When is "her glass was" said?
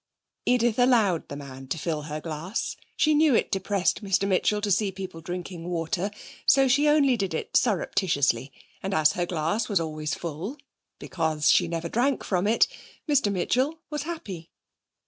9.13-9.79